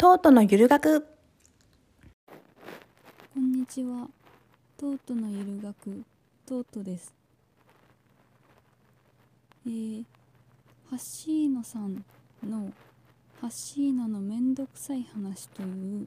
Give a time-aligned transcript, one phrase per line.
[0.00, 1.00] トートのゆる学
[3.34, 4.08] こんにちは。
[4.76, 6.04] トートのゆる学
[6.46, 7.12] トートです。
[9.66, 10.04] えー、
[10.88, 12.04] ハッシーノさん
[12.48, 12.72] の
[13.40, 16.06] ハッシーノのめんどくさい話という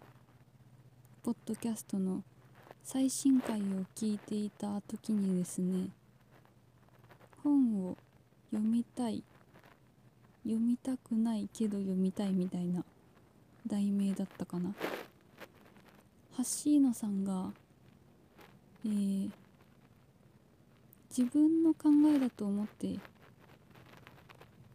[1.22, 2.24] ポッドキャストの
[2.86, 3.64] 最新回を
[3.94, 5.90] 聞いていた時にですね、
[7.44, 7.98] 本を
[8.52, 9.22] 読みたい、
[10.46, 12.86] 読みたくないけど読みたいみたいな
[13.68, 14.74] 題名だったかな。
[16.34, 17.52] ハッシーノさんが、
[18.86, 19.32] えー
[21.16, 22.96] 自分の考えだと思って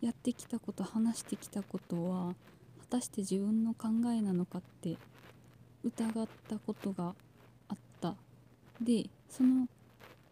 [0.03, 2.35] やってきたこと話してきたことは
[2.91, 4.99] 果たして自分の考えなのかって
[5.83, 7.15] 疑ったことが
[7.71, 8.15] あった
[8.83, 9.67] でその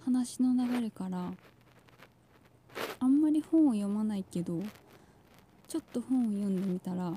[0.05, 1.33] 話の流れから
[3.01, 4.61] あんまり本を読まないけど
[5.69, 7.15] ちょっと本を読んでみたら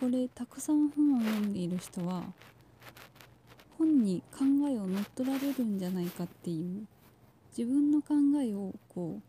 [0.00, 2.22] これたくさん本を読んでいる人は
[3.76, 6.86] 本に考えを乗っ取られるんじゃないかっていう
[7.56, 9.20] 自分の考えをこ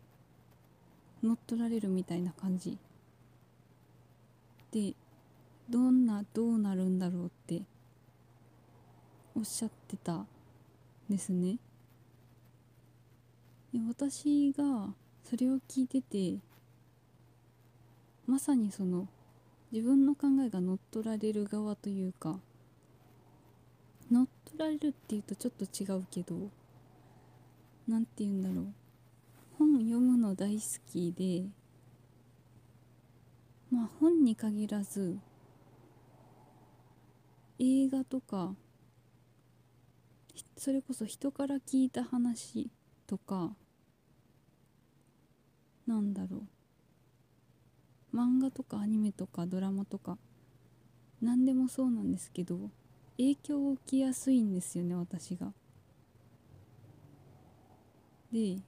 [1.22, 2.78] う乗っ取られるみたいな感じ。
[4.70, 4.94] で
[5.68, 7.62] どんなどうなるんだろうって
[9.34, 10.26] おっしゃってたん
[11.08, 11.58] ですね。
[13.72, 16.38] で私がそれを聞いてて
[18.26, 19.08] まさにその
[19.72, 22.40] 自分の考えが乗っ取られる側というか
[24.10, 26.50] 乗っ取られるっていうとちょっと違うけど
[27.86, 28.66] 何て言うんだろう。
[29.58, 31.44] 本読むの大好きで
[33.70, 35.18] まあ本に限らず
[37.58, 38.54] 映画とか
[40.56, 42.70] それこそ人から聞いた話
[43.06, 43.54] とか
[45.86, 46.42] なんだろう。
[48.14, 50.18] 漫画とかアニメとかドラマとか
[51.22, 52.70] 何でもそうなんですけど
[53.16, 55.52] 影響を受けやすいんですよね私が。
[58.32, 58.58] で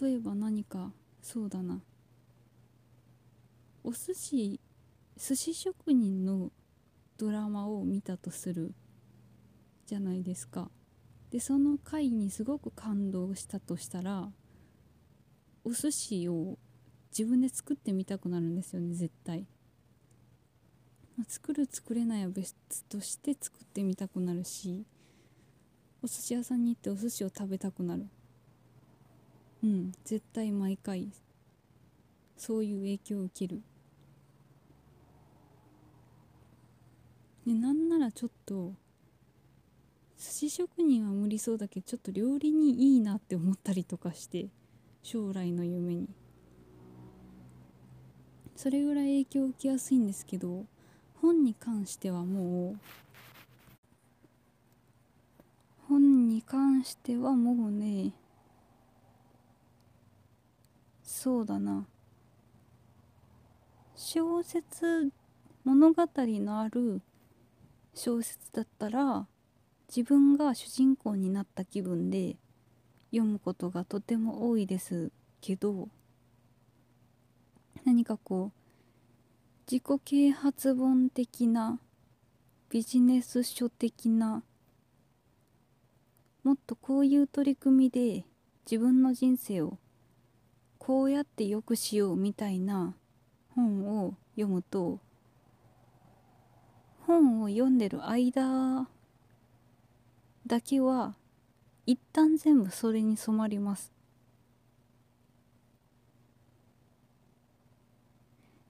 [0.00, 1.80] 例えば何かそうだな
[3.84, 4.60] お寿司
[5.16, 6.50] 寿司職人の
[7.16, 8.74] ドラマを見たとする
[9.86, 10.70] じゃないですか
[11.30, 14.28] でその回にすごく感動したとしたら
[15.64, 16.58] お寿司を
[17.18, 19.44] 自分で作ってみたくなるんですよね絶対。
[21.16, 24.84] まあ作る作れないは別として作ってみたくなるし
[26.00, 28.06] お寿司屋さんに行ってお寿司を食べたくなる。
[29.64, 31.10] うん絶対毎回
[32.36, 33.62] そういう影響を受ける。
[37.44, 38.74] でなんならちょっと
[40.16, 44.46] 寿司職人は無理そうだけどちょっと料理にいいなって思ったりとかして
[45.02, 46.08] 将来の夢に。
[48.58, 50.66] それぐらい影響を受けやすいんですけど
[51.22, 52.76] 本に関してはもう
[55.88, 58.10] 本に関してはもうね
[61.04, 61.86] そうだな。
[63.94, 65.12] 小説
[65.62, 67.00] 物語のある
[67.94, 69.28] 小説だったら
[69.88, 72.34] 自分が主人公になった気分で
[73.12, 75.88] 読むことがとても多いですけど
[77.88, 81.80] 何かこう自己啓発本的な
[82.68, 84.42] ビジネス書的な
[86.44, 88.26] もっとこういう取り組みで
[88.70, 89.78] 自分の人生を
[90.76, 92.94] こうやって良くしようみたいな
[93.54, 95.00] 本を読むと
[97.06, 98.86] 本を読んでる間
[100.46, 101.14] だけは
[101.86, 103.97] 一旦全部それに染まります。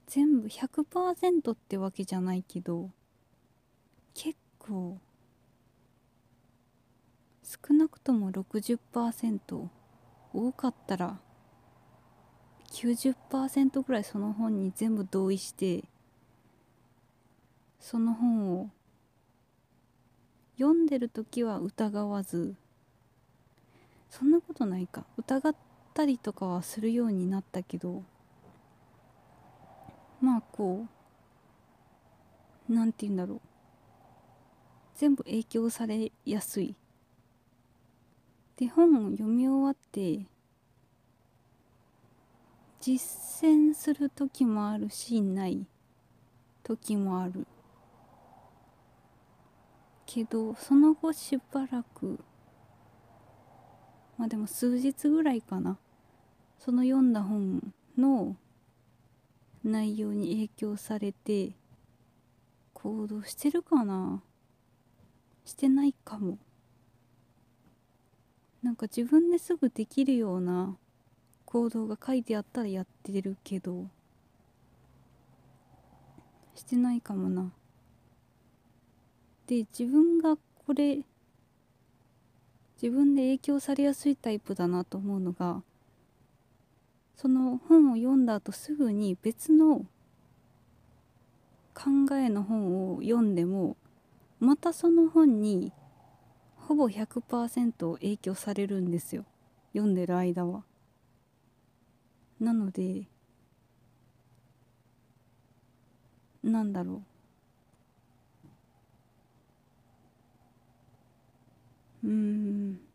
[0.09, 2.89] 全部100%ってわけじゃないけど
[4.15, 4.97] 結構
[7.43, 9.67] 少なくとも60%
[10.33, 11.19] 多かったら
[12.71, 15.83] 90%ぐらいその本に全部同意して
[17.79, 18.69] その本を
[20.57, 22.55] 読んでる時は疑わず
[24.09, 25.05] そんなことないか。
[25.17, 25.55] 疑っ
[25.93, 28.03] たりとかはするようになったけど
[30.21, 30.85] まあこ
[32.69, 33.41] うなんて言うんだろう。
[34.95, 36.75] 全部影響されやすい。
[38.57, 40.25] で本を読み終わって
[42.81, 45.65] 実践する時もあるしない
[46.63, 47.47] 時もある。
[50.05, 52.19] けどその後しばらく
[54.17, 55.77] まあでも数日ぐらいかな。
[56.59, 58.35] その読んだ本の
[59.63, 61.51] 内容に影響されて
[62.73, 64.21] 行動してるかな？
[65.45, 66.37] してないかも。
[68.61, 70.77] なんか自分ですぐできるような
[71.45, 73.87] 行動が書いてあったらやってるけど
[76.55, 77.51] してないかもな。
[79.47, 80.99] で自分がこれ
[82.81, 85.63] 自分で影響されやすいタイプだなと思うのが
[87.21, 89.79] その本を読んだ後すぐに別の
[91.73, 93.75] 考えの本を読んでも
[94.39, 95.73] またその本に
[96.55, 99.25] ほぼ100%影響されるんですよ。
[99.73, 100.63] 読んでる間は。
[102.39, 103.09] なので
[106.41, 107.03] なんだろ
[112.01, 112.07] う。
[112.07, 112.88] うん。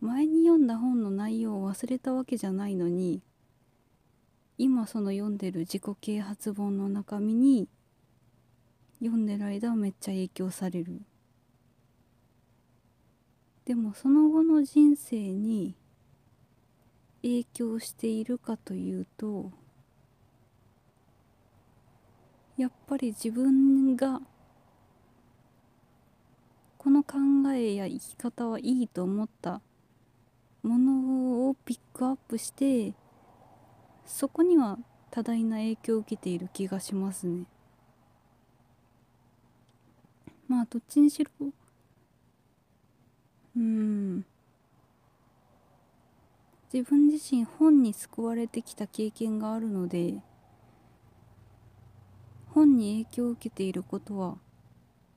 [0.00, 3.22] 前に読んだ本の内容を忘れたわけじゃないのに
[4.56, 7.68] 今その読んでる自己啓発本の中身に
[9.00, 11.00] 読んでる間はめっちゃ影響される。
[13.64, 15.74] でもその後の人生に
[17.22, 19.52] 影響しているかというと
[22.56, 24.20] やっぱり自分が
[26.78, 27.18] この考
[27.54, 29.60] えや生き方はいいと思った
[30.62, 32.94] ものをピックアップして
[34.04, 34.78] そこには
[35.10, 37.44] 多大な影響を受けている気がしますね。
[40.46, 41.30] まあどっちにしろ
[43.56, 44.24] うん。
[46.72, 50.18] 自分自身本に救われてきた経験があるので
[52.54, 54.36] 本に影響を受けていることは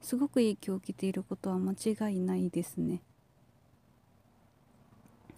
[0.01, 3.01] すごく影響を受けていることは間違いないですね。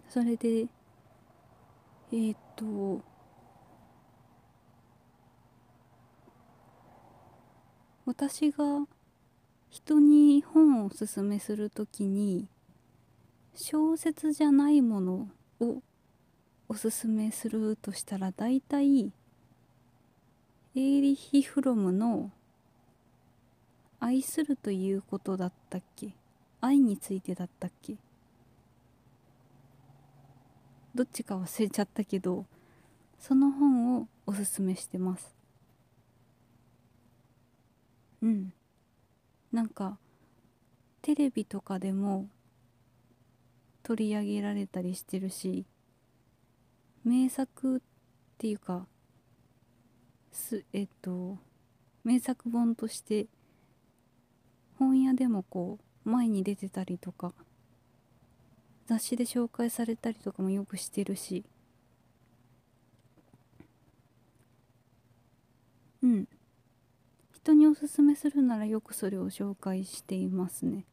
[0.09, 0.67] それで
[2.11, 3.03] えー、っと
[8.05, 8.87] 私が
[9.69, 12.47] 人に本をおすすめするときに
[13.55, 15.27] 小説じゃないもの
[15.59, 15.81] を
[16.69, 19.11] おすすめするとしたら大体
[20.75, 22.31] エーリヒ・フロムの
[23.99, 26.15] 「愛するということだったっけ？
[26.61, 27.97] 愛についてだったっけ？
[30.95, 32.45] どっちか忘れちゃったけど
[33.19, 35.35] その本をおすすめしてます。
[38.21, 38.53] うん。
[39.51, 39.97] なんか
[41.01, 42.27] テレビとかでも
[43.83, 45.65] 取り上げられたりしてるし
[47.03, 47.79] 名作っ
[48.37, 48.87] ていうか
[50.31, 51.37] すえっと
[52.03, 53.27] 名作本として
[54.79, 57.33] 本屋でもこう前に出てたりとか
[58.85, 61.43] 雑誌で紹介されたりとかもよくしてるし。
[66.01, 66.27] うん。
[67.33, 70.85] 人におすすめするならよくそれを紹介していますね。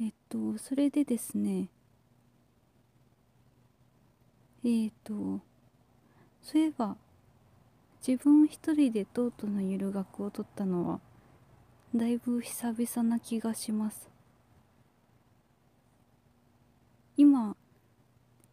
[0.00, 1.68] えっとそれでですね。
[4.64, 5.40] えーと
[6.42, 6.96] そういえば
[8.06, 11.00] 自分一人でトートのゆる学を取ったのは
[11.96, 14.10] だいぶ久々な気がします。
[17.16, 17.56] 今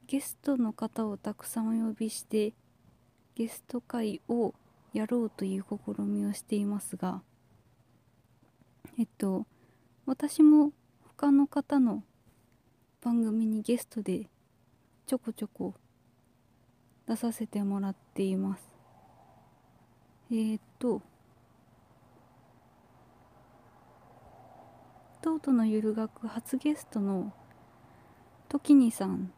[0.05, 2.53] ゲストの方をたくさんお呼びして
[3.33, 4.53] ゲスト会を
[4.93, 7.23] やろうという試みをしていますが
[8.99, 9.47] えっと
[10.05, 10.71] 私も
[11.17, 12.03] 他の方の
[13.01, 14.27] 番組にゲストで
[15.07, 15.73] ちょこちょこ
[17.07, 18.63] 出させてもらっています。
[20.29, 21.01] えー、っと
[25.21, 27.31] トートのゆる学初ゲストの
[28.49, 29.31] 時にさん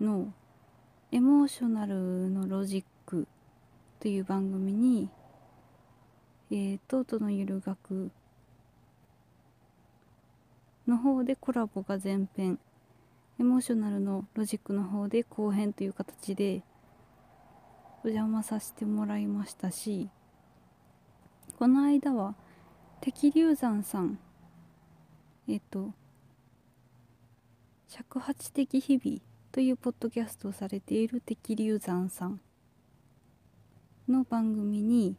[0.00, 0.32] の
[1.12, 3.28] 「エモーショナルのロジック」
[4.00, 5.08] という番組に、
[6.50, 8.10] えー、トートのゆる学
[10.88, 12.58] の方でコラボが前編
[13.38, 16.64] エモーショナルのロジックの方で後編という形で
[18.02, 20.08] お邪魔させてもらいましたし
[21.56, 22.34] この間は
[23.00, 24.18] 敵流山さん
[25.50, 25.92] えっと
[27.88, 32.40] 尺八的日々というポッドキャストをされている敵流山さん
[34.08, 35.16] の番組に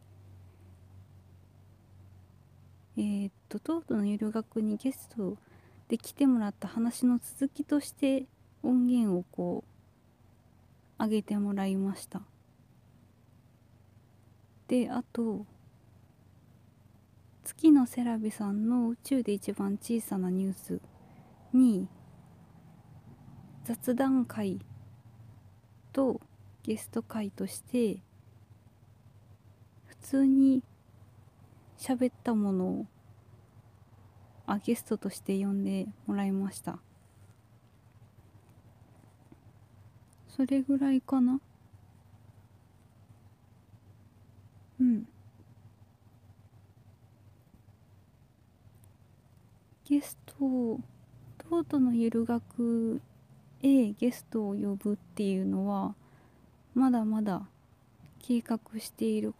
[2.96, 5.36] えー、っとトートのゆる学にゲスト
[5.88, 8.24] で来てもらった話の続きとして
[8.62, 9.64] 音源をこ
[10.98, 12.22] う上げてもらいました。
[14.68, 15.44] であと
[17.44, 20.80] 月のセラビさんの宇宙で一番小さなニュース
[21.52, 21.88] に
[23.64, 24.60] 雑談会
[25.92, 26.20] と
[26.62, 28.02] ゲスト会として
[29.86, 30.62] 普通に
[31.78, 32.86] 喋ったものを
[34.46, 36.78] あゲストとして呼んでもらいました。
[40.34, 41.40] それぐらいかな
[44.80, 45.06] うん
[49.84, 50.80] ゲストを
[51.72, 53.00] トのゆる学
[53.62, 55.94] へゲストを呼ぶっていうのは
[56.74, 57.46] まだまだ
[58.20, 59.32] 計画している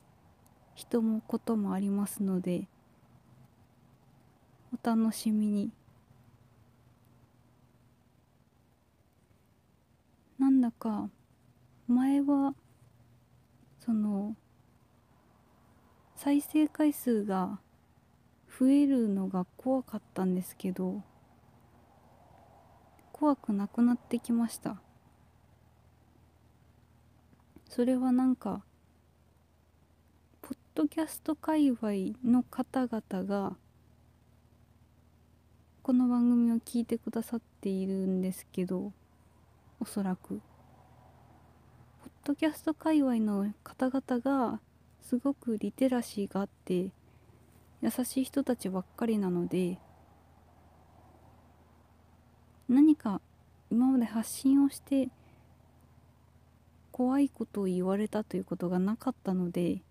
[0.75, 2.67] 人もこともありますので
[4.73, 5.71] お楽しみに。
[10.39, 11.11] なんだか
[11.87, 12.55] 前は
[13.79, 14.35] その
[16.17, 17.61] 再生回数が
[18.59, 21.03] 増えるのが怖かったんですけど
[23.23, 24.83] 怖くなくなってきました。
[27.69, 28.65] それはなんか
[30.41, 33.55] ポッドキャスト界隈の方々が
[35.85, 38.91] この番組を聞いてくださっているんですけど
[39.79, 40.41] おそらく。
[42.01, 44.59] ポッドキャスト界隈の方々が
[45.01, 46.91] すごくリテラシーがあって
[47.83, 49.79] 優しい人たちばっかりなので
[52.73, 53.21] 何か
[53.71, 55.09] 今まで発信をして
[56.91, 59.83] 怖いことを言われたということがなかったので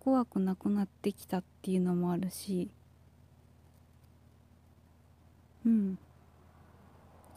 [0.00, 2.68] 怖くなくなってきたっていうのもあるし
[5.64, 5.98] うん。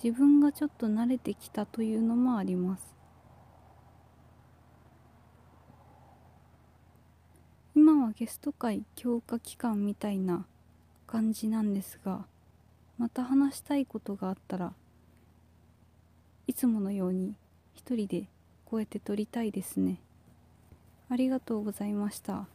[0.03, 2.95] 自分がちょっと慣れてきたというのもあります。
[7.73, 10.45] 今はゲスト会強化期間みたいな
[11.05, 12.25] 感じなんですが
[12.97, 14.73] また話したいことがあったら
[16.47, 17.35] いつものように
[17.75, 18.23] 一人で
[18.65, 19.97] こうやって撮りたいですね
[21.09, 22.47] ありがとうございました。